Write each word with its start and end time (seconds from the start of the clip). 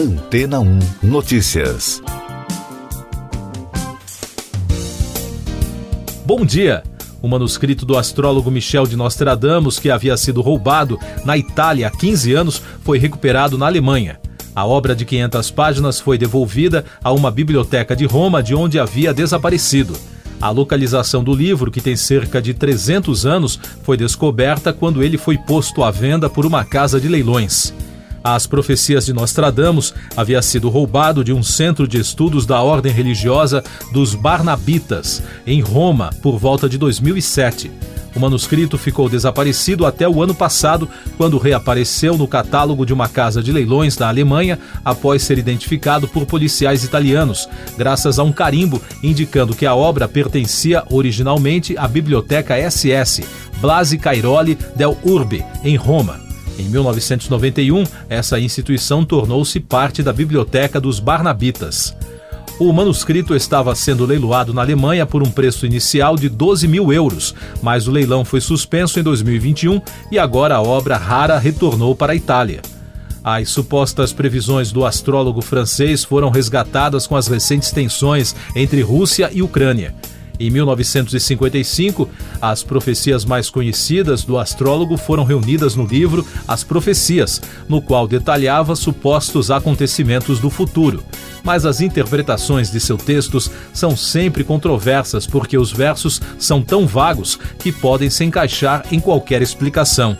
Antena 0.00 0.60
1 0.60 0.78
Notícias. 1.02 2.02
Bom 6.24 6.42
dia! 6.42 6.82
O 7.20 7.28
manuscrito 7.28 7.84
do 7.84 7.98
astrólogo 7.98 8.50
Michel 8.50 8.86
de 8.86 8.96
Nostradamus, 8.96 9.78
que 9.78 9.90
havia 9.90 10.16
sido 10.16 10.40
roubado 10.40 10.98
na 11.22 11.36
Itália 11.36 11.88
há 11.88 11.90
15 11.90 12.32
anos, 12.32 12.62
foi 12.82 12.98
recuperado 12.98 13.58
na 13.58 13.66
Alemanha. 13.66 14.18
A 14.56 14.64
obra 14.64 14.96
de 14.96 15.04
500 15.04 15.50
páginas 15.50 16.00
foi 16.00 16.16
devolvida 16.16 16.82
a 17.04 17.12
uma 17.12 17.30
biblioteca 17.30 17.94
de 17.94 18.06
Roma, 18.06 18.42
de 18.42 18.54
onde 18.54 18.80
havia 18.80 19.12
desaparecido. 19.12 19.94
A 20.40 20.48
localização 20.48 21.22
do 21.22 21.34
livro, 21.34 21.70
que 21.70 21.82
tem 21.82 21.94
cerca 21.94 22.40
de 22.40 22.54
300 22.54 23.26
anos, 23.26 23.60
foi 23.82 23.98
descoberta 23.98 24.72
quando 24.72 25.02
ele 25.02 25.18
foi 25.18 25.36
posto 25.36 25.84
à 25.84 25.90
venda 25.90 26.30
por 26.30 26.46
uma 26.46 26.64
casa 26.64 26.98
de 26.98 27.06
leilões. 27.06 27.74
As 28.22 28.46
profecias 28.46 29.06
de 29.06 29.12
Nostradamus 29.12 29.94
havia 30.16 30.42
sido 30.42 30.68
roubado 30.68 31.24
de 31.24 31.32
um 31.32 31.42
centro 31.42 31.88
de 31.88 31.98
estudos 31.98 32.44
da 32.44 32.60
ordem 32.60 32.92
religiosa 32.92 33.64
dos 33.92 34.14
Barnabitas, 34.14 35.22
em 35.46 35.60
Roma, 35.60 36.10
por 36.22 36.38
volta 36.38 36.68
de 36.68 36.76
2007. 36.76 37.70
O 38.14 38.20
manuscrito 38.20 38.76
ficou 38.76 39.08
desaparecido 39.08 39.86
até 39.86 40.08
o 40.08 40.22
ano 40.22 40.34
passado, 40.34 40.88
quando 41.16 41.38
reapareceu 41.38 42.18
no 42.18 42.26
catálogo 42.26 42.84
de 42.84 42.92
uma 42.92 43.08
casa 43.08 43.42
de 43.42 43.52
leilões 43.52 43.96
da 43.96 44.08
Alemanha 44.08 44.58
após 44.84 45.22
ser 45.22 45.38
identificado 45.38 46.08
por 46.08 46.26
policiais 46.26 46.82
italianos, 46.82 47.48
graças 47.78 48.18
a 48.18 48.24
um 48.24 48.32
carimbo 48.32 48.82
indicando 49.02 49.54
que 49.54 49.64
a 49.64 49.74
obra 49.74 50.08
pertencia 50.08 50.82
originalmente 50.90 51.78
à 51.78 51.86
Biblioteca 51.86 52.56
SS 52.56 53.22
Blasi 53.60 53.98
Cairoli 53.98 54.58
del 54.74 54.96
Urbe, 55.04 55.44
em 55.62 55.76
Roma. 55.76 56.29
Em 56.60 56.68
1991, 56.68 57.84
essa 58.10 58.38
instituição 58.38 59.02
tornou-se 59.02 59.58
parte 59.58 60.02
da 60.02 60.12
Biblioteca 60.12 60.78
dos 60.78 61.00
Barnabitas. 61.00 61.96
O 62.58 62.70
manuscrito 62.70 63.34
estava 63.34 63.74
sendo 63.74 64.04
leiloado 64.04 64.52
na 64.52 64.60
Alemanha 64.60 65.06
por 65.06 65.22
um 65.22 65.30
preço 65.30 65.64
inicial 65.64 66.16
de 66.16 66.28
12 66.28 66.68
mil 66.68 66.92
euros, 66.92 67.34
mas 67.62 67.88
o 67.88 67.90
leilão 67.90 68.26
foi 68.26 68.42
suspenso 68.42 69.00
em 69.00 69.02
2021 69.02 69.80
e 70.12 70.18
agora 70.18 70.56
a 70.56 70.60
obra 70.60 70.98
rara 70.98 71.38
retornou 71.38 71.96
para 71.96 72.12
a 72.12 72.16
Itália. 72.16 72.60
As 73.24 73.48
supostas 73.48 74.12
previsões 74.12 74.70
do 74.70 74.84
astrólogo 74.84 75.40
francês 75.40 76.04
foram 76.04 76.28
resgatadas 76.28 77.06
com 77.06 77.16
as 77.16 77.26
recentes 77.26 77.70
tensões 77.70 78.36
entre 78.54 78.82
Rússia 78.82 79.30
e 79.32 79.40
Ucrânia. 79.40 79.94
Em 80.40 80.48
1955, 80.48 82.08
as 82.40 82.62
profecias 82.62 83.26
mais 83.26 83.50
conhecidas 83.50 84.24
do 84.24 84.38
astrólogo 84.38 84.96
foram 84.96 85.22
reunidas 85.22 85.76
no 85.76 85.84
livro 85.84 86.26
As 86.48 86.64
Profecias, 86.64 87.42
no 87.68 87.82
qual 87.82 88.08
detalhava 88.08 88.74
supostos 88.74 89.50
acontecimentos 89.50 90.40
do 90.40 90.48
futuro. 90.48 91.04
Mas 91.44 91.66
as 91.66 91.82
interpretações 91.82 92.70
de 92.70 92.80
seus 92.80 93.02
textos 93.02 93.50
são 93.74 93.94
sempre 93.94 94.42
controversas 94.42 95.26
porque 95.26 95.58
os 95.58 95.70
versos 95.70 96.22
são 96.38 96.62
tão 96.62 96.86
vagos 96.86 97.38
que 97.58 97.70
podem 97.70 98.08
se 98.08 98.24
encaixar 98.24 98.86
em 98.90 98.98
qualquer 98.98 99.42
explicação. 99.42 100.16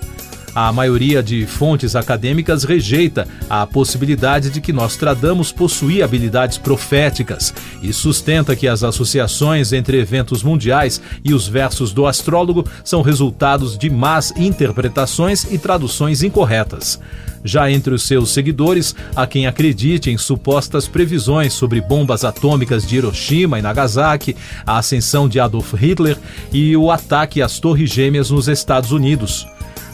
A 0.55 0.73
maioria 0.73 1.23
de 1.23 1.47
fontes 1.47 1.95
acadêmicas 1.95 2.65
rejeita 2.65 3.27
a 3.49 3.67
possibilidade 3.67 4.51
de 4.51 4.61
que 4.61 4.73
Nostradamus 4.73 5.53
possuía 5.53 6.05
habilidades 6.05 6.59
proféticas 6.59 7.55
e 7.81 7.93
sustenta 7.93 8.57
que 8.57 8.67
as 8.67 8.83
associações 8.83 9.73
entre 9.73 10.01
eventos 10.01 10.43
mundiais 10.43 11.01
e 11.25 11.33
os 11.33 11.47
versos 11.47 11.93
do 11.93 12.05
astrólogo 12.05 12.67
são 12.83 13.01
resultados 13.01 13.79
de 13.79 13.89
más 13.89 14.33
interpretações 14.37 15.45
e 15.45 15.57
traduções 15.57 16.23
incorretas. 16.23 16.99
Já 17.45 17.71
entre 17.71 17.95
os 17.95 18.03
seus 18.03 18.31
seguidores, 18.31 18.95
há 19.17 19.27
quem 19.27 19.47
acredite 19.47 20.11
em 20.11 20.19
supostas 20.19 20.87
previsões 20.87 21.55
sobre 21.55 21.81
bombas 21.81 22.25
atômicas 22.25 22.87
de 22.87 22.97
Hiroshima 22.97 23.59
e 23.59 23.63
Nagasaki, 23.63 24.37
a 24.67 24.79
ascensão 24.79 25.29
de 25.29 25.41
Adolf 25.41 25.73
Hitler 25.75 26.19
e 26.53 26.77
o 26.77 26.91
ataque 26.91 27.41
às 27.41 27.59
Torres 27.59 27.91
Gêmeas 27.91 28.31
nos 28.31 28.47
Estados 28.47 28.93
Unidos. 28.93 29.47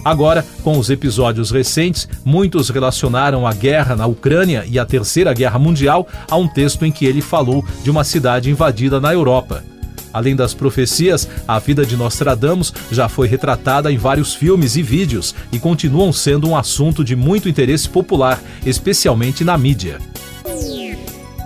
Agora, 0.07 0.47
com 0.63 0.79
os 0.79 0.89
episódios 0.89 1.51
recentes, 1.51 2.09
muitos 2.25 2.69
relacionaram 2.69 3.45
a 3.45 3.53
guerra 3.53 3.97
na 3.97 4.07
Ucrânia 4.07 4.65
e 4.65 4.79
a 4.79 4.87
Terceira 4.87 5.35
Guerra 5.35 5.59
Mundial 5.59 6.07
a 6.31 6.37
um 6.37 6.47
texto 6.47 6.87
em 6.87 6.93
que 6.93 7.05
ele 7.05 7.21
falou 7.21 7.65
de 7.83 7.91
uma 7.91 8.05
cidade 8.05 8.49
invadida 8.49 9.01
na 9.01 9.13
Europa. 9.13 9.65
Além 10.13 10.37
das 10.37 10.55
profecias, 10.55 11.29
a 11.49 11.59
vida 11.59 11.85
de 11.85 11.97
Nostradamus 11.97 12.73
já 12.93 13.09
foi 13.09 13.27
retratada 13.27 13.91
em 13.91 13.99
vários 13.99 14.33
filmes 14.33 14.77
e 14.77 14.83
vídeos 14.83 15.35
e 15.51 15.59
continuam 15.59 16.13
sendo 16.13 16.49
um 16.49 16.57
assunto 16.57 17.03
de 17.03 17.17
muito 17.17 17.49
interesse 17.49 17.89
popular, 17.89 18.41
especialmente 18.65 19.43
na 19.43 19.59
mídia. 19.59 19.99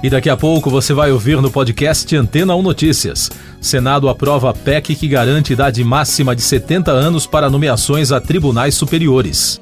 E 0.02 0.08
daqui 0.08 0.30
a 0.30 0.36
pouco 0.36 0.70
você 0.70 0.94
vai 0.94 1.12
ouvir 1.12 1.42
no 1.42 1.50
podcast 1.50 2.16
Antena 2.16 2.54
1 2.54 2.62
Notícias. 2.62 3.30
Senado 3.60 4.08
aprova 4.08 4.54
PEC 4.54 4.94
que 4.94 5.06
garante 5.06 5.52
idade 5.52 5.84
máxima 5.84 6.34
de 6.34 6.40
70 6.40 6.90
anos 6.90 7.26
para 7.26 7.50
nomeações 7.50 8.10
a 8.10 8.18
tribunais 8.18 8.74
superiores. 8.74 9.60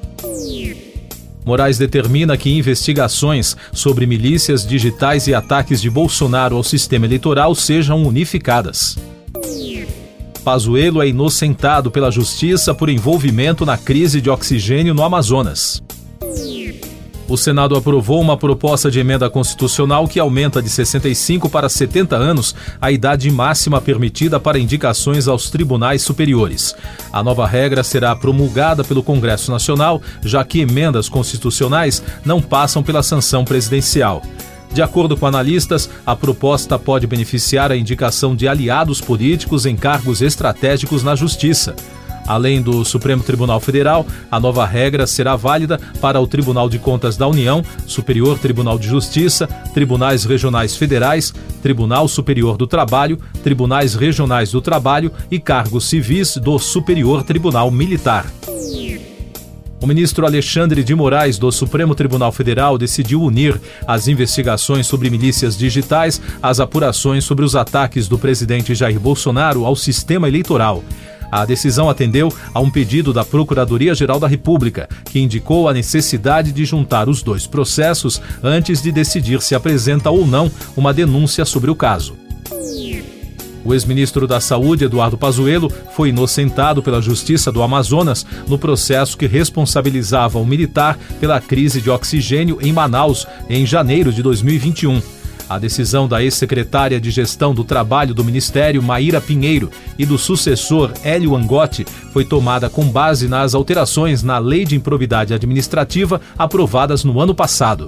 Moraes 1.45 1.77
determina 1.77 2.37
que 2.37 2.49
investigações 2.57 3.57
sobre 3.73 4.05
milícias 4.05 4.65
digitais 4.65 5.27
e 5.27 5.33
ataques 5.33 5.81
de 5.81 5.89
Bolsonaro 5.89 6.55
ao 6.55 6.63
sistema 6.63 7.05
eleitoral 7.05 7.53
sejam 7.53 8.01
unificadas. 8.03 8.97
Pazuello 10.41 11.01
é 11.01 11.07
inocentado 11.09 11.91
pela 11.91 12.09
justiça 12.09 12.73
por 12.73 12.87
envolvimento 12.87 13.65
na 13.65 13.77
crise 13.77 14.21
de 14.21 14.29
oxigênio 14.29 14.93
no 14.93 15.03
Amazonas 15.03 15.81
o 17.29 17.37
Senado 17.37 17.75
aprovou 17.75 18.19
uma 18.19 18.35
proposta 18.35 18.89
de 18.89 18.99
emenda 18.99 19.29
constitucional 19.29 20.07
que 20.07 20.19
aumenta 20.19 20.61
de 20.61 20.69
65 20.69 21.47
para 21.47 21.69
70 21.69 22.15
anos 22.15 22.55
a 22.81 22.91
idade 22.91 23.29
máxima 23.29 23.79
permitida 23.79 24.39
para 24.39 24.57
indicações 24.57 25.27
aos 25.27 25.49
tribunais 25.51 26.01
superiores. 26.01 26.75
A 27.13 27.21
nova 27.21 27.45
regra 27.45 27.83
será 27.83 28.15
promulgada 28.15 28.83
pelo 28.83 29.03
Congresso 29.03 29.51
Nacional, 29.51 30.01
já 30.23 30.43
que 30.43 30.61
emendas 30.61 31.07
constitucionais 31.07 32.01
não 32.25 32.41
passam 32.41 32.81
pela 32.81 33.03
sanção 33.03 33.45
presidencial. 33.45 34.23
De 34.73 34.81
acordo 34.81 35.15
com 35.15 35.25
analistas, 35.25 35.89
a 36.05 36.15
proposta 36.15 36.77
pode 36.77 37.07
beneficiar 37.07 37.71
a 37.71 37.77
indicação 37.77 38.35
de 38.35 38.47
aliados 38.47 39.01
políticos 39.01 39.65
em 39.65 39.75
cargos 39.75 40.21
estratégicos 40.21 41.03
na 41.03 41.15
Justiça. 41.15 41.75
Além 42.29 42.61
do 42.61 42.85
Supremo 42.85 43.23
Tribunal 43.23 43.59
Federal, 43.59 44.05
a 44.29 44.39
nova 44.39 44.63
regra 44.63 45.07
será 45.07 45.35
válida 45.35 45.79
para 45.99 46.21
o 46.21 46.27
Tribunal 46.27 46.69
de 46.69 46.77
Contas 46.77 47.17
da 47.17 47.27
União, 47.27 47.63
Superior 47.87 48.37
Tribunal 48.37 48.77
de 48.77 48.87
Justiça, 48.87 49.47
Tribunais 49.73 50.25
Regionais 50.25 50.77
Federais, 50.77 51.33
Tribunal 51.59 52.07
Superior 52.07 52.55
do 52.55 52.67
Trabalho, 52.67 53.17
Tribunais 53.43 53.95
Regionais 53.95 54.51
do 54.51 54.61
Trabalho 54.61 55.11
e 55.31 55.39
cargos 55.39 55.89
civis 55.89 56.37
do 56.37 56.59
Superior 56.59 57.23
Tribunal 57.23 57.71
Militar. 57.71 58.27
O 59.81 59.87
ministro 59.87 60.23
Alexandre 60.23 60.83
de 60.83 60.93
Moraes, 60.93 61.39
do 61.39 61.51
Supremo 61.51 61.95
Tribunal 61.95 62.31
Federal, 62.31 62.77
decidiu 62.77 63.23
unir 63.23 63.59
as 63.87 64.07
investigações 64.07 64.85
sobre 64.85 65.09
milícias 65.09 65.57
digitais 65.57 66.21
às 66.43 66.59
apurações 66.59 67.23
sobre 67.23 67.43
os 67.43 67.55
ataques 67.55 68.07
do 68.07 68.19
presidente 68.19 68.75
Jair 68.75 68.99
Bolsonaro 68.99 69.65
ao 69.65 69.75
sistema 69.75 70.27
eleitoral. 70.27 70.83
A 71.31 71.45
decisão 71.45 71.89
atendeu 71.89 72.33
a 72.53 72.59
um 72.59 72.69
pedido 72.69 73.13
da 73.13 73.23
Procuradoria-Geral 73.23 74.19
da 74.19 74.27
República, 74.27 74.89
que 75.05 75.19
indicou 75.19 75.67
a 75.67 75.73
necessidade 75.73 76.51
de 76.51 76.65
juntar 76.65 77.07
os 77.07 77.21
dois 77.21 77.45
processos 77.45 78.21
antes 78.43 78.81
de 78.81 78.91
decidir 78.91 79.41
se 79.41 79.55
apresenta 79.55 80.09
ou 80.09 80.25
não 80.25 80.51
uma 80.75 80.93
denúncia 80.93 81.45
sobre 81.45 81.69
o 81.69 81.75
caso. 81.75 82.15
O 83.63 83.73
ex-ministro 83.73 84.25
da 84.25 84.39
Saúde, 84.39 84.85
Eduardo 84.85 85.17
Pazuello, 85.17 85.71
foi 85.95 86.09
inocentado 86.09 86.81
pela 86.81 87.01
Justiça 87.01 87.51
do 87.51 87.61
Amazonas 87.61 88.25
no 88.47 88.57
processo 88.57 89.17
que 89.17 89.27
responsabilizava 89.27 90.39
o 90.39 90.45
militar 90.45 90.97
pela 91.19 91.41
crise 91.41 91.81
de 91.81 91.89
oxigênio 91.89 92.57
em 92.61 92.71
Manaus 92.71 93.27
em 93.49 93.65
janeiro 93.65 94.13
de 94.13 94.23
2021. 94.23 95.18
A 95.49 95.57
decisão 95.57 96.07
da 96.07 96.21
ex-secretária 96.21 97.01
de 97.01 97.09
Gestão 97.09 97.55
do 97.55 97.63
Trabalho 97.63 98.13
do 98.13 98.23
Ministério, 98.23 98.83
Maíra 98.83 99.19
Pinheiro, 99.19 99.71
e 99.97 100.05
do 100.05 100.15
sucessor, 100.15 100.91
Hélio 101.03 101.35
Angotti, 101.35 101.85
foi 102.13 102.23
tomada 102.23 102.69
com 102.69 102.85
base 102.87 103.27
nas 103.27 103.55
alterações 103.55 104.21
na 104.21 104.37
Lei 104.37 104.63
de 104.63 104.75
Improbidade 104.75 105.33
Administrativa 105.33 106.21
aprovadas 106.37 107.03
no 107.03 107.19
ano 107.19 107.33
passado. 107.33 107.87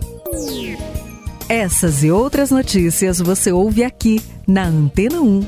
Essas 1.47 2.03
e 2.03 2.09
outras 2.09 2.49
notícias 2.49 3.19
você 3.19 3.51
ouve 3.51 3.83
aqui 3.83 4.21
na 4.47 4.65
Antena 4.65 5.21
1. 5.21 5.45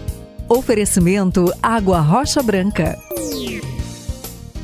Oferecimento 0.49 1.51
Água 1.63 1.99
Rocha 1.99 2.43
Branca. 2.43 2.95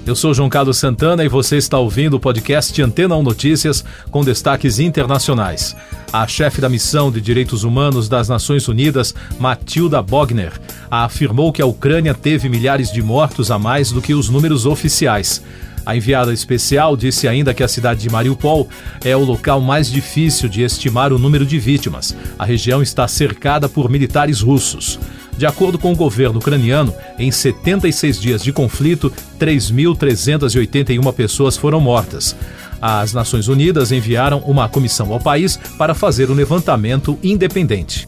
Eu 0.06 0.16
sou 0.16 0.34
João 0.34 0.50
Carlos 0.50 0.78
Santana 0.78 1.24
e 1.24 1.28
você 1.28 1.58
está 1.58 1.78
ouvindo 1.78 2.16
o 2.16 2.20
podcast 2.20 2.82
Antena 2.82 3.16
1 3.16 3.22
Notícias 3.22 3.84
com 4.10 4.24
destaques 4.24 4.80
internacionais. 4.80 5.76
A 6.12 6.26
chefe 6.26 6.60
da 6.60 6.70
missão 6.70 7.12
de 7.12 7.22
direitos 7.22 7.64
humanos 7.64 8.10
das 8.10 8.28
Nações 8.28 8.68
Unidas, 8.68 9.14
Matilda 9.40 10.02
Bogner, 10.02 10.54
afirmou 10.90 11.52
que 11.52 11.62
a 11.62 11.66
Ucrânia 11.66 12.16
teve 12.16 12.50
milhares 12.50 12.92
de 12.92 13.04
mortos 13.04 13.52
a 13.52 13.60
mais 13.60 13.92
do 13.92 14.02
que 14.02 14.16
os 14.16 14.30
números 14.30 14.66
oficiais. 14.66 15.44
A 15.86 15.96
enviada 15.96 16.34
especial 16.34 16.96
disse 16.98 17.28
ainda 17.28 17.54
que 17.54 17.64
a 17.64 17.68
cidade 17.68 18.02
de 18.02 18.10
Mariupol 18.10 18.68
é 19.04 19.16
o 19.16 19.24
local 19.24 19.62
mais 19.62 19.92
difícil 19.92 20.50
de 20.50 20.62
estimar 20.62 21.14
o 21.14 21.20
número 21.20 21.46
de 21.46 21.60
vítimas. 21.60 22.16
A 22.38 22.46
região 22.46 22.82
está 22.82 23.08
cercada 23.08 23.70
por 23.70 23.90
militares 23.90 24.42
russos. 24.42 25.00
De 25.40 25.46
acordo 25.46 25.80
com 25.80 25.94
o 25.94 25.96
governo 25.96 26.38
ucraniano, 26.38 26.94
em 27.18 27.32
76 27.32 28.20
dias 28.20 28.44
de 28.44 28.52
conflito, 28.52 29.10
3.381 29.40 31.14
pessoas 31.14 31.56
foram 31.56 31.80
mortas. 31.80 32.36
As 32.82 33.14
Nações 33.14 33.48
Unidas 33.48 33.94
enviaram 33.94 34.40
uma 34.40 34.68
comissão 34.68 35.14
ao 35.14 35.20
país 35.22 35.58
para 35.78 35.96
fazer 35.96 36.30
um 36.30 36.34
levantamento 36.34 37.18
independente. 37.24 38.06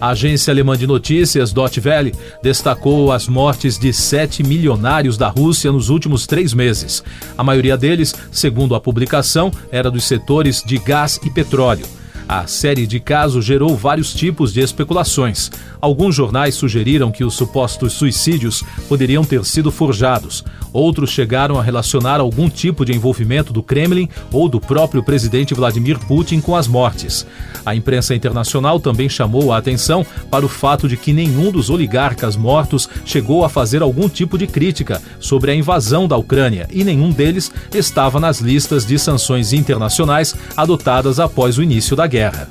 A 0.00 0.08
agência 0.08 0.50
alemã 0.50 0.76
de 0.76 0.88
notícias 0.88 1.52
Dot 1.52 1.78
Valley 1.78 2.12
destacou 2.42 3.12
as 3.12 3.28
mortes 3.28 3.78
de 3.78 3.92
sete 3.92 4.42
milionários 4.42 5.16
da 5.16 5.28
Rússia 5.28 5.70
nos 5.70 5.88
últimos 5.88 6.26
três 6.26 6.52
meses. 6.52 7.04
A 7.38 7.44
maioria 7.44 7.76
deles, 7.76 8.12
segundo 8.32 8.74
a 8.74 8.80
publicação, 8.80 9.52
era 9.70 9.88
dos 9.88 10.02
setores 10.02 10.64
de 10.66 10.78
gás 10.78 11.20
e 11.24 11.30
petróleo. 11.30 11.86
A 12.28 12.44
série 12.48 12.88
de 12.88 12.98
casos 12.98 13.44
gerou 13.44 13.76
vários 13.76 14.12
tipos 14.12 14.52
de 14.52 14.60
especulações. 14.60 15.48
Alguns 15.80 16.16
jornais 16.16 16.56
sugeriram 16.56 17.12
que 17.12 17.22
os 17.22 17.34
supostos 17.34 17.92
suicídios 17.92 18.64
poderiam 18.88 19.24
ter 19.24 19.44
sido 19.44 19.70
forjados. 19.70 20.42
Outros 20.76 21.08
chegaram 21.08 21.58
a 21.58 21.62
relacionar 21.62 22.20
algum 22.20 22.50
tipo 22.50 22.84
de 22.84 22.92
envolvimento 22.92 23.50
do 23.50 23.62
Kremlin 23.62 24.10
ou 24.30 24.46
do 24.46 24.60
próprio 24.60 25.02
presidente 25.02 25.54
Vladimir 25.54 25.98
Putin 26.00 26.38
com 26.38 26.54
as 26.54 26.68
mortes. 26.68 27.26
A 27.64 27.74
imprensa 27.74 28.14
internacional 28.14 28.78
também 28.78 29.08
chamou 29.08 29.54
a 29.54 29.56
atenção 29.56 30.04
para 30.30 30.44
o 30.44 30.50
fato 30.50 30.86
de 30.86 30.98
que 30.98 31.14
nenhum 31.14 31.50
dos 31.50 31.70
oligarcas 31.70 32.36
mortos 32.36 32.90
chegou 33.06 33.42
a 33.42 33.48
fazer 33.48 33.80
algum 33.80 34.06
tipo 34.06 34.36
de 34.36 34.46
crítica 34.46 35.00
sobre 35.18 35.50
a 35.50 35.54
invasão 35.54 36.06
da 36.06 36.18
Ucrânia 36.18 36.68
e 36.70 36.84
nenhum 36.84 37.10
deles 37.10 37.50
estava 37.72 38.20
nas 38.20 38.40
listas 38.40 38.84
de 38.84 38.98
sanções 38.98 39.54
internacionais 39.54 40.36
adotadas 40.54 41.18
após 41.18 41.56
o 41.56 41.62
início 41.62 41.96
da 41.96 42.06
guerra. 42.06 42.50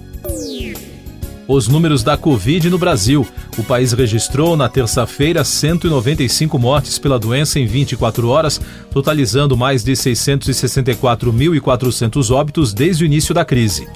Os 1.47 1.67
números 1.67 2.01
da 2.01 2.17
Covid 2.17 2.71
no 2.71 2.77
Brasil. 2.79 3.27
O 3.57 3.63
país 3.63 3.93
registrou 3.93 4.57
na 4.57 4.67
terça-feira 4.67 5.41
195 5.43 6.59
mortes 6.59 6.99
pela 6.99 7.17
doença 7.17 7.57
em 7.57 7.65
24 7.65 8.27
horas, 8.27 8.59
totalizando 8.91 9.55
mais 9.55 9.81
de 9.81 9.93
664.400 9.93 12.31
óbitos 12.31 12.73
desde 12.73 13.03
o 13.03 13.05
início 13.05 13.33
da 13.33 13.45
crise. 13.45 13.87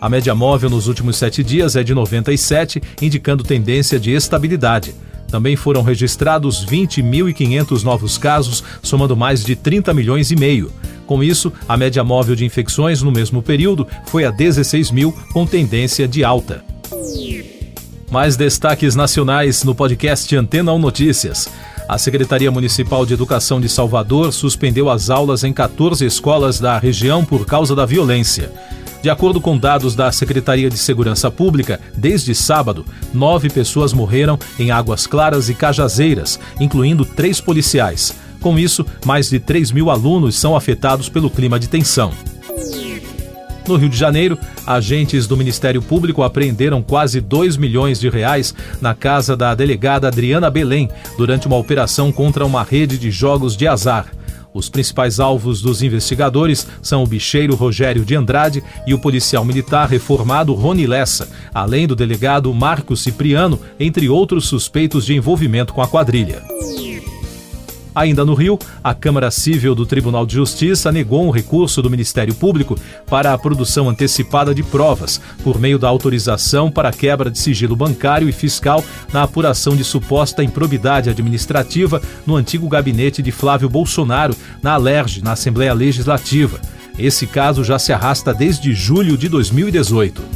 A 0.00 0.08
média 0.08 0.34
móvel 0.34 0.68
nos 0.68 0.88
últimos 0.88 1.16
sete 1.16 1.44
dias 1.44 1.76
é 1.76 1.84
de 1.84 1.94
97, 1.94 2.82
indicando 3.00 3.44
tendência 3.44 4.00
de 4.00 4.10
estabilidade. 4.10 4.92
Também 5.28 5.54
foram 5.54 5.82
registrados 5.82 6.66
20.500 6.66 7.84
novos 7.84 8.18
casos, 8.18 8.64
somando 8.82 9.16
mais 9.16 9.44
de 9.44 9.54
30 9.54 9.94
milhões 9.94 10.32
e 10.32 10.36
meio. 10.36 10.72
Com 11.06 11.22
isso, 11.22 11.52
a 11.68 11.76
média 11.76 12.02
móvel 12.02 12.34
de 12.34 12.44
infecções 12.44 13.00
no 13.00 13.12
mesmo 13.12 13.40
período 13.42 13.86
foi 14.06 14.24
a 14.24 14.30
16 14.30 14.90
mil, 14.90 15.12
com 15.32 15.46
tendência 15.46 16.08
de 16.08 16.24
alta. 16.24 16.64
Mais 18.14 18.36
destaques 18.36 18.94
nacionais 18.94 19.64
no 19.64 19.74
podcast 19.74 20.36
Antena 20.36 20.72
1 20.72 20.78
Notícias. 20.78 21.48
A 21.88 21.98
Secretaria 21.98 22.48
Municipal 22.48 23.04
de 23.04 23.12
Educação 23.12 23.60
de 23.60 23.68
Salvador 23.68 24.32
suspendeu 24.32 24.88
as 24.88 25.10
aulas 25.10 25.42
em 25.42 25.52
14 25.52 26.06
escolas 26.06 26.60
da 26.60 26.78
região 26.78 27.24
por 27.24 27.44
causa 27.44 27.74
da 27.74 27.84
violência. 27.84 28.52
De 29.02 29.10
acordo 29.10 29.40
com 29.40 29.58
dados 29.58 29.96
da 29.96 30.12
Secretaria 30.12 30.70
de 30.70 30.78
Segurança 30.78 31.28
Pública, 31.28 31.80
desde 31.96 32.36
sábado, 32.36 32.86
nove 33.12 33.50
pessoas 33.50 33.92
morreram 33.92 34.38
em 34.60 34.70
Águas 34.70 35.08
Claras 35.08 35.48
e 35.48 35.54
Cajazeiras, 35.54 36.38
incluindo 36.60 37.04
três 37.04 37.40
policiais. 37.40 38.14
Com 38.40 38.56
isso, 38.56 38.86
mais 39.04 39.28
de 39.28 39.40
3 39.40 39.72
mil 39.72 39.90
alunos 39.90 40.36
são 40.36 40.54
afetados 40.54 41.08
pelo 41.08 41.28
clima 41.28 41.58
de 41.58 41.66
tensão. 41.66 42.12
No 43.66 43.76
Rio 43.76 43.88
de 43.88 43.96
Janeiro, 43.96 44.38
agentes 44.66 45.26
do 45.26 45.36
Ministério 45.36 45.80
Público 45.80 46.22
apreenderam 46.22 46.82
quase 46.82 47.20
2 47.20 47.56
milhões 47.56 47.98
de 47.98 48.10
reais 48.10 48.54
na 48.80 48.94
casa 48.94 49.36
da 49.36 49.54
delegada 49.54 50.08
Adriana 50.08 50.50
Belém 50.50 50.88
durante 51.16 51.46
uma 51.46 51.56
operação 51.56 52.12
contra 52.12 52.44
uma 52.44 52.62
rede 52.62 52.98
de 52.98 53.10
jogos 53.10 53.56
de 53.56 53.66
azar. 53.66 54.06
Os 54.52 54.68
principais 54.68 55.18
alvos 55.18 55.60
dos 55.60 55.82
investigadores 55.82 56.66
são 56.80 57.02
o 57.02 57.06
bicheiro 57.06 57.56
Rogério 57.56 58.04
de 58.04 58.14
Andrade 58.14 58.62
e 58.86 58.94
o 58.94 59.00
policial 59.00 59.44
militar 59.44 59.88
reformado 59.88 60.54
Rony 60.54 60.86
Lessa, 60.86 61.28
além 61.52 61.88
do 61.88 61.96
delegado 61.96 62.52
Marcos 62.54 63.02
Cipriano, 63.02 63.58
entre 63.80 64.08
outros 64.08 64.46
suspeitos 64.46 65.04
de 65.06 65.14
envolvimento 65.14 65.74
com 65.74 65.82
a 65.82 65.88
quadrilha. 65.88 66.40
Ainda 67.94 68.24
no 68.24 68.34
Rio, 68.34 68.58
a 68.82 68.92
Câmara 68.92 69.30
Civil 69.30 69.74
do 69.74 69.86
Tribunal 69.86 70.26
de 70.26 70.34
Justiça 70.34 70.90
negou 70.90 71.24
um 71.24 71.30
recurso 71.30 71.80
do 71.80 71.88
Ministério 71.88 72.34
Público 72.34 72.76
para 73.06 73.32
a 73.32 73.38
produção 73.38 73.88
antecipada 73.88 74.54
de 74.54 74.62
provas, 74.62 75.20
por 75.44 75.60
meio 75.60 75.78
da 75.78 75.88
autorização 75.88 76.70
para 76.70 76.90
quebra 76.90 77.30
de 77.30 77.38
sigilo 77.38 77.76
bancário 77.76 78.28
e 78.28 78.32
fiscal 78.32 78.84
na 79.12 79.22
apuração 79.22 79.76
de 79.76 79.84
suposta 79.84 80.42
improbidade 80.42 81.08
administrativa 81.08 82.02
no 82.26 82.34
antigo 82.34 82.68
gabinete 82.68 83.22
de 83.22 83.30
Flávio 83.30 83.68
Bolsonaro, 83.68 84.34
na 84.60 84.72
Alerj, 84.72 85.22
na 85.22 85.32
Assembleia 85.32 85.72
Legislativa. 85.72 86.60
Esse 86.98 87.26
caso 87.26 87.62
já 87.62 87.78
se 87.78 87.92
arrasta 87.92 88.32
desde 88.32 88.72
julho 88.74 89.16
de 89.16 89.28
2018. 89.28 90.33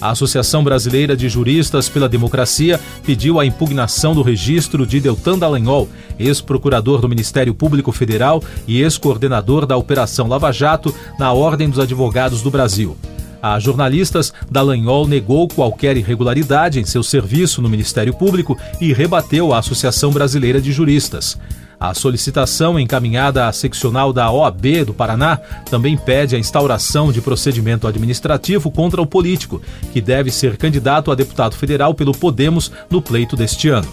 A 0.00 0.10
Associação 0.10 0.62
Brasileira 0.62 1.16
de 1.16 1.28
Juristas 1.28 1.88
pela 1.88 2.08
Democracia 2.08 2.78
pediu 3.04 3.40
a 3.40 3.46
impugnação 3.46 4.14
do 4.14 4.22
registro 4.22 4.86
de 4.86 5.00
Deltan 5.00 5.38
Dallagnol, 5.38 5.88
ex-procurador 6.18 7.00
do 7.00 7.08
Ministério 7.08 7.52
Público 7.52 7.90
Federal 7.90 8.42
e 8.66 8.80
ex-coordenador 8.80 9.66
da 9.66 9.76
Operação 9.76 10.28
Lava 10.28 10.52
Jato, 10.52 10.94
na 11.18 11.32
Ordem 11.32 11.68
dos 11.68 11.80
Advogados 11.80 12.42
do 12.42 12.50
Brasil. 12.50 12.96
A 13.42 13.58
jornalistas, 13.58 14.32
Dallagnol 14.50 15.06
negou 15.06 15.46
qualquer 15.48 15.96
irregularidade 15.96 16.80
em 16.80 16.84
seu 16.84 17.02
serviço 17.02 17.62
no 17.62 17.68
Ministério 17.68 18.12
Público 18.14 18.56
e 18.80 18.92
rebateu 18.92 19.52
a 19.52 19.58
Associação 19.58 20.10
Brasileira 20.12 20.60
de 20.60 20.72
Juristas. 20.72 21.38
A 21.80 21.94
solicitação 21.94 22.78
encaminhada 22.78 23.46
à 23.46 23.52
seccional 23.52 24.12
da 24.12 24.30
OAB 24.30 24.84
do 24.86 24.92
Paraná 24.92 25.38
também 25.70 25.96
pede 25.96 26.34
a 26.34 26.38
instauração 26.38 27.12
de 27.12 27.20
procedimento 27.20 27.86
administrativo 27.86 28.68
contra 28.70 29.00
o 29.00 29.06
político, 29.06 29.62
que 29.92 30.00
deve 30.00 30.30
ser 30.32 30.56
candidato 30.56 31.12
a 31.12 31.14
deputado 31.14 31.54
federal 31.54 31.94
pelo 31.94 32.12
Podemos 32.12 32.72
no 32.90 33.00
pleito 33.00 33.36
deste 33.36 33.68
ano. 33.68 33.88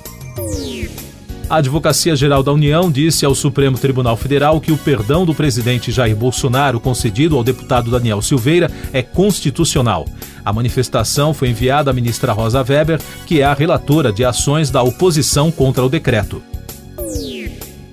A 1.47 1.57
Advocacia 1.57 2.15
Geral 2.15 2.41
da 2.41 2.51
União 2.51 2.91
disse 2.91 3.23
ao 3.23 3.35
Supremo 3.35 3.77
Tribunal 3.77 4.17
Federal 4.17 4.59
que 4.59 4.71
o 4.71 4.77
perdão 4.77 5.23
do 5.23 5.35
presidente 5.35 5.91
Jair 5.91 6.15
Bolsonaro 6.15 6.79
concedido 6.79 7.37
ao 7.37 7.43
deputado 7.43 7.91
Daniel 7.91 8.19
Silveira 8.19 8.71
é 8.91 9.03
constitucional. 9.03 10.07
A 10.43 10.51
manifestação 10.51 11.35
foi 11.35 11.49
enviada 11.49 11.91
à 11.91 11.93
ministra 11.93 12.33
Rosa 12.33 12.65
Weber, 12.67 12.99
que 13.27 13.41
é 13.41 13.45
a 13.45 13.53
relatora 13.53 14.11
de 14.11 14.25
ações 14.25 14.71
da 14.71 14.81
oposição 14.81 15.51
contra 15.51 15.85
o 15.85 15.89
decreto. 15.89 16.41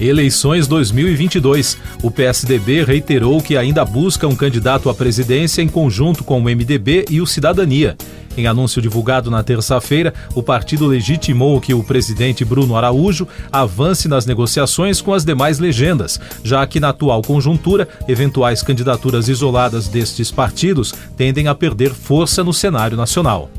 Eleições 0.09 0.67
2022. 0.67 1.79
O 2.03 2.11
PSDB 2.11 2.83
reiterou 2.83 3.41
que 3.41 3.57
ainda 3.57 3.85
busca 3.85 4.27
um 4.27 4.35
candidato 4.35 4.91
à 4.91 4.95
presidência 4.95 5.63
em 5.63 5.69
conjunto 5.69 6.25
com 6.25 6.41
o 6.41 6.43
MDB 6.43 7.05
e 7.09 7.21
o 7.21 7.27
Cidadania. 7.27 7.97
Em 8.37 8.47
anúncio 8.47 8.83
divulgado 8.83 9.31
na 9.31 9.43
terça-feira, 9.45 10.13
o 10.35 10.43
partido 10.43 10.87
legitimou 10.87 11.61
que 11.61 11.73
o 11.73 11.85
presidente 11.85 12.45
Bruno 12.45 12.77
Araújo 12.77 13.29
avance 13.53 14.09
nas 14.09 14.27
negociações 14.27 15.01
com 15.01 15.15
as 15.15 15.25
demais 15.25 15.59
legendas, 15.59 16.19
já 16.43 16.67
que 16.67 16.81
na 16.81 16.89
atual 16.89 17.23
conjuntura, 17.23 17.87
eventuais 18.09 18.63
candidaturas 18.63 19.29
isoladas 19.29 19.87
destes 19.87 20.31
partidos 20.31 20.93
tendem 21.17 21.47
a 21.47 21.55
perder 21.55 21.91
força 21.91 22.43
no 22.43 22.53
cenário 22.53 22.97
nacional. 22.97 23.51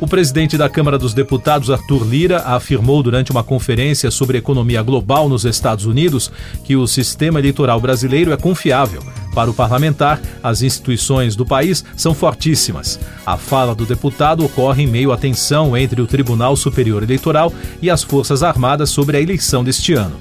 O 0.00 0.08
presidente 0.08 0.56
da 0.56 0.66
Câmara 0.66 0.98
dos 0.98 1.12
Deputados, 1.12 1.70
Arthur 1.70 2.06
Lira, 2.06 2.38
afirmou 2.38 3.02
durante 3.02 3.30
uma 3.30 3.44
conferência 3.44 4.10
sobre 4.10 4.38
economia 4.38 4.82
global 4.82 5.28
nos 5.28 5.44
Estados 5.44 5.84
Unidos 5.84 6.32
que 6.64 6.74
o 6.74 6.86
sistema 6.86 7.38
eleitoral 7.38 7.78
brasileiro 7.78 8.32
é 8.32 8.36
confiável. 8.36 9.02
Para 9.34 9.50
o 9.50 9.54
parlamentar, 9.54 10.18
as 10.42 10.62
instituições 10.62 11.36
do 11.36 11.44
país 11.44 11.84
são 11.94 12.14
fortíssimas. 12.14 12.98
A 13.26 13.36
fala 13.36 13.74
do 13.74 13.84
deputado 13.84 14.42
ocorre 14.42 14.84
em 14.84 14.86
meio 14.86 15.12
à 15.12 15.18
tensão 15.18 15.76
entre 15.76 16.00
o 16.00 16.06
Tribunal 16.06 16.56
Superior 16.56 17.02
Eleitoral 17.02 17.52
e 17.82 17.90
as 17.90 18.02
Forças 18.02 18.42
Armadas 18.42 18.88
sobre 18.88 19.18
a 19.18 19.20
eleição 19.20 19.62
deste 19.62 19.92
ano. 19.92 20.16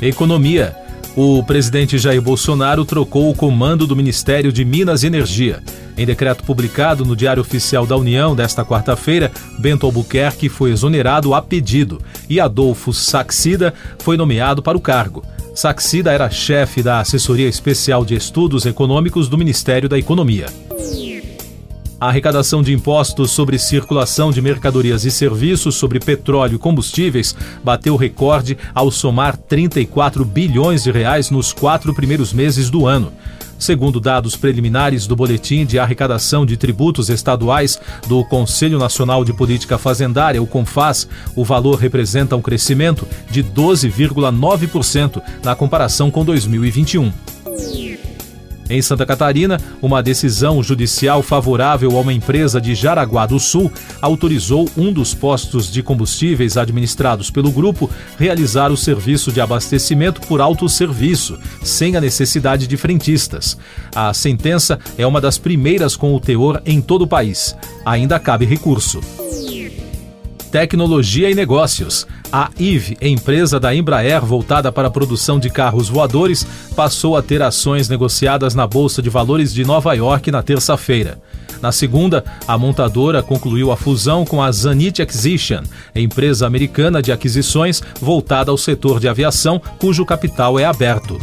Economia. 0.00 0.81
O 1.14 1.42
presidente 1.42 1.98
Jair 1.98 2.22
Bolsonaro 2.22 2.86
trocou 2.86 3.30
o 3.30 3.34
comando 3.34 3.86
do 3.86 3.94
Ministério 3.94 4.50
de 4.50 4.64
Minas 4.64 5.02
e 5.02 5.06
Energia. 5.06 5.62
Em 5.96 6.06
decreto 6.06 6.42
publicado 6.42 7.04
no 7.04 7.14
Diário 7.14 7.42
Oficial 7.42 7.84
da 7.84 7.94
União 7.94 8.34
desta 8.34 8.64
quarta-feira, 8.64 9.30
Bento 9.58 9.84
Albuquerque 9.84 10.48
foi 10.48 10.70
exonerado 10.70 11.34
a 11.34 11.42
pedido 11.42 12.00
e 12.30 12.40
Adolfo 12.40 12.94
Saxida 12.94 13.74
foi 13.98 14.16
nomeado 14.16 14.62
para 14.62 14.78
o 14.78 14.80
cargo. 14.80 15.22
Saxida 15.54 16.10
era 16.10 16.30
chefe 16.30 16.82
da 16.82 17.00
Assessoria 17.00 17.46
Especial 17.46 18.06
de 18.06 18.14
Estudos 18.14 18.64
Econômicos 18.64 19.28
do 19.28 19.36
Ministério 19.36 19.90
da 19.90 19.98
Economia. 19.98 20.46
A 22.02 22.08
arrecadação 22.08 22.64
de 22.64 22.72
impostos 22.72 23.30
sobre 23.30 23.56
circulação 23.60 24.32
de 24.32 24.42
mercadorias 24.42 25.04
e 25.04 25.10
serviços 25.12 25.76
sobre 25.76 26.00
petróleo 26.00 26.56
e 26.56 26.58
combustíveis 26.58 27.32
bateu 27.62 27.94
recorde 27.94 28.58
ao 28.74 28.90
somar 28.90 29.36
34 29.36 30.24
bilhões 30.24 30.82
de 30.82 30.90
reais 30.90 31.30
nos 31.30 31.52
quatro 31.52 31.94
primeiros 31.94 32.32
meses 32.32 32.68
do 32.70 32.88
ano. 32.88 33.12
Segundo 33.56 34.00
dados 34.00 34.34
preliminares 34.34 35.06
do 35.06 35.14
Boletim 35.14 35.64
de 35.64 35.78
Arrecadação 35.78 36.44
de 36.44 36.56
Tributos 36.56 37.08
Estaduais 37.08 37.78
do 38.08 38.24
Conselho 38.24 38.80
Nacional 38.80 39.24
de 39.24 39.32
Política 39.32 39.78
Fazendária, 39.78 40.42
o 40.42 40.46
CONFAS, 40.48 41.06
o 41.36 41.44
valor 41.44 41.76
representa 41.76 42.34
um 42.34 42.42
crescimento 42.42 43.06
de 43.30 43.44
12,9% 43.44 45.22
na 45.44 45.54
comparação 45.54 46.10
com 46.10 46.24
2021. 46.24 47.12
Em 48.72 48.80
Santa 48.80 49.04
Catarina, 49.04 49.60
uma 49.82 50.02
decisão 50.02 50.62
judicial 50.62 51.22
favorável 51.22 51.94
a 51.94 52.00
uma 52.00 52.10
empresa 52.10 52.58
de 52.58 52.74
Jaraguá 52.74 53.26
do 53.26 53.38
Sul 53.38 53.70
autorizou 54.00 54.66
um 54.78 54.90
dos 54.90 55.12
postos 55.12 55.70
de 55.70 55.82
combustíveis 55.82 56.56
administrados 56.56 57.30
pelo 57.30 57.50
grupo 57.50 57.90
realizar 58.18 58.72
o 58.72 58.76
serviço 58.76 59.30
de 59.30 59.42
abastecimento 59.42 60.22
por 60.22 60.40
autosserviço, 60.40 61.38
sem 61.62 61.96
a 61.96 62.00
necessidade 62.00 62.66
de 62.66 62.78
frentistas. 62.78 63.58
A 63.94 64.14
sentença 64.14 64.78
é 64.96 65.06
uma 65.06 65.20
das 65.20 65.36
primeiras 65.36 65.94
com 65.94 66.14
o 66.14 66.20
teor 66.20 66.62
em 66.64 66.80
todo 66.80 67.02
o 67.02 67.06
país. 67.06 67.54
Ainda 67.84 68.18
cabe 68.18 68.46
recurso. 68.46 69.02
Tecnologia 70.50 71.30
e 71.30 71.34
Negócios. 71.34 72.06
A 72.32 72.50
IVE, 72.58 72.96
empresa 73.02 73.60
da 73.60 73.74
Embraer 73.74 74.24
voltada 74.24 74.72
para 74.72 74.88
a 74.88 74.90
produção 74.90 75.38
de 75.38 75.50
carros 75.50 75.90
voadores, 75.90 76.46
passou 76.74 77.14
a 77.14 77.22
ter 77.22 77.42
ações 77.42 77.90
negociadas 77.90 78.54
na 78.54 78.66
Bolsa 78.66 79.02
de 79.02 79.10
Valores 79.10 79.52
de 79.52 79.66
Nova 79.66 79.92
York 79.92 80.30
na 80.30 80.42
terça-feira. 80.42 81.20
Na 81.60 81.70
segunda, 81.70 82.24
a 82.48 82.56
montadora 82.56 83.22
concluiu 83.22 83.70
a 83.70 83.76
fusão 83.76 84.24
com 84.24 84.42
a 84.42 84.50
Zanit 84.50 85.02
Acquisition, 85.02 85.62
empresa 85.94 86.46
americana 86.46 87.02
de 87.02 87.12
aquisições 87.12 87.82
voltada 88.00 88.50
ao 88.50 88.56
setor 88.56 88.98
de 88.98 89.08
aviação, 89.08 89.60
cujo 89.78 90.06
capital 90.06 90.58
é 90.58 90.64
aberto 90.64 91.20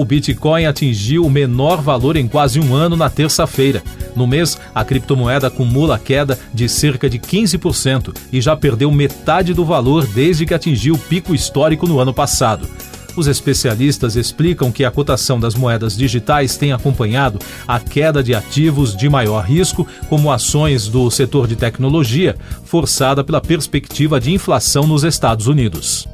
o 0.00 0.04
Bitcoin 0.04 0.64
atingiu 0.64 1.24
o 1.24 1.30
menor 1.30 1.82
valor 1.82 2.16
em 2.16 2.28
quase 2.28 2.60
um 2.60 2.72
ano 2.72 2.96
na 2.96 3.10
terça-feira. 3.10 3.82
No 4.18 4.26
mês, 4.26 4.58
a 4.74 4.84
criptomoeda 4.84 5.46
acumula 5.46 5.96
queda 5.96 6.36
de 6.52 6.68
cerca 6.68 7.08
de 7.08 7.20
15% 7.20 8.12
e 8.32 8.40
já 8.40 8.56
perdeu 8.56 8.90
metade 8.90 9.54
do 9.54 9.64
valor 9.64 10.04
desde 10.08 10.44
que 10.44 10.52
atingiu 10.52 10.96
o 10.96 10.98
pico 10.98 11.36
histórico 11.36 11.86
no 11.86 12.00
ano 12.00 12.12
passado. 12.12 12.68
Os 13.16 13.28
especialistas 13.28 14.16
explicam 14.16 14.72
que 14.72 14.84
a 14.84 14.90
cotação 14.90 15.38
das 15.38 15.54
moedas 15.54 15.96
digitais 15.96 16.56
tem 16.56 16.72
acompanhado 16.72 17.38
a 17.66 17.78
queda 17.78 18.20
de 18.20 18.34
ativos 18.34 18.96
de 18.96 19.08
maior 19.08 19.44
risco, 19.44 19.86
como 20.08 20.32
ações 20.32 20.88
do 20.88 21.08
setor 21.12 21.46
de 21.46 21.54
tecnologia, 21.54 22.34
forçada 22.64 23.22
pela 23.22 23.40
perspectiva 23.40 24.18
de 24.18 24.32
inflação 24.32 24.84
nos 24.84 25.04
Estados 25.04 25.46
Unidos. 25.46 26.08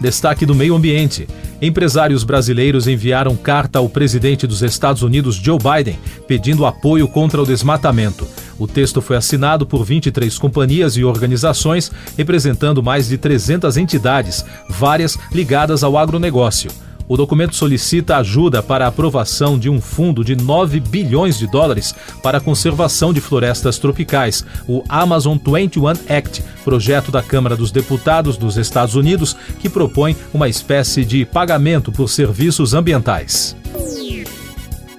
Destaque 0.00 0.46
do 0.46 0.54
meio 0.54 0.74
ambiente. 0.74 1.28
Empresários 1.64 2.24
brasileiros 2.24 2.86
enviaram 2.86 3.34
carta 3.34 3.78
ao 3.78 3.88
presidente 3.88 4.46
dos 4.46 4.60
Estados 4.60 5.00
Unidos, 5.00 5.36
Joe 5.36 5.56
Biden, 5.56 5.98
pedindo 6.28 6.66
apoio 6.66 7.08
contra 7.08 7.40
o 7.40 7.46
desmatamento. 7.46 8.28
O 8.58 8.68
texto 8.68 9.00
foi 9.00 9.16
assinado 9.16 9.64
por 9.64 9.82
23 9.82 10.36
companhias 10.36 10.94
e 10.98 11.04
organizações, 11.04 11.90
representando 12.18 12.82
mais 12.82 13.08
de 13.08 13.16
300 13.16 13.78
entidades, 13.78 14.44
várias 14.68 15.16
ligadas 15.32 15.82
ao 15.82 15.96
agronegócio. 15.96 16.70
O 17.06 17.16
documento 17.16 17.54
solicita 17.54 18.16
ajuda 18.16 18.62
para 18.62 18.86
a 18.86 18.88
aprovação 18.88 19.58
de 19.58 19.68
um 19.68 19.80
fundo 19.80 20.24
de 20.24 20.34
9 20.34 20.80
bilhões 20.80 21.38
de 21.38 21.46
dólares 21.46 21.94
para 22.22 22.38
a 22.38 22.40
conservação 22.40 23.12
de 23.12 23.20
florestas 23.20 23.78
tropicais, 23.78 24.44
o 24.66 24.82
Amazon 24.88 25.36
21 25.36 25.88
Act, 26.08 26.42
projeto 26.64 27.12
da 27.12 27.22
Câmara 27.22 27.56
dos 27.56 27.70
Deputados 27.70 28.38
dos 28.38 28.56
Estados 28.56 28.94
Unidos 28.94 29.36
que 29.60 29.68
propõe 29.68 30.16
uma 30.32 30.48
espécie 30.48 31.04
de 31.04 31.26
pagamento 31.26 31.92
por 31.92 32.08
serviços 32.08 32.72
ambientais. 32.72 33.54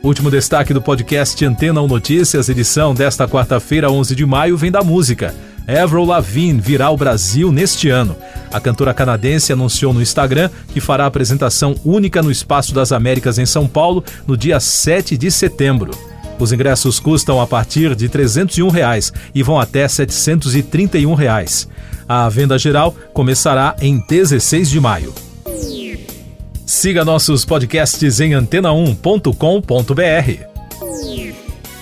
Último 0.03 0.29
destaque 0.29 0.71
do 0.71 0.81
podcast 0.83 1.43
Antena 1.43 1.81
1 1.81 1.87
Notícias, 1.87 2.47
edição 2.47 2.93
desta 2.93 3.27
quarta-feira, 3.27 3.89
11 3.89 4.15
de 4.15 4.23
maio, 4.23 4.55
vem 4.55 4.69
da 4.69 4.83
música. 4.83 5.33
Avril 5.67 6.05
Lavigne 6.05 6.59
virá 6.59 6.87
ao 6.87 6.97
Brasil 6.97 7.51
neste 7.51 7.89
ano. 7.89 8.15
A 8.51 8.59
cantora 8.59 8.93
canadense 8.93 9.51
anunciou 9.51 9.93
no 9.93 10.01
Instagram 10.01 10.49
que 10.73 10.79
fará 10.79 11.05
apresentação 11.05 11.75
única 11.83 12.21
no 12.21 12.31
Espaço 12.31 12.73
das 12.73 12.91
Américas 12.91 13.39
em 13.39 13.45
São 13.45 13.67
Paulo 13.67 14.03
no 14.27 14.37
dia 14.37 14.59
7 14.59 15.17
de 15.17 15.31
setembro. 15.31 15.91
Os 16.37 16.51
ingressos 16.51 16.99
custam 16.99 17.39
a 17.39 17.47
partir 17.47 17.95
de 17.95 18.09
301 18.09 18.69
reais 18.69 19.13
e 19.33 19.41
vão 19.41 19.59
até 19.59 19.87
731 19.87 21.13
reais. 21.13 21.67
A 22.07 22.27
venda 22.29 22.57
geral 22.57 22.95
começará 23.13 23.75
em 23.81 24.03
16 24.07 24.69
de 24.69 24.79
maio. 24.79 25.13
Siga 26.65 27.05
nossos 27.05 27.45
podcasts 27.45 28.19
em 28.19 28.31
antena1.com.br. 28.31 31.24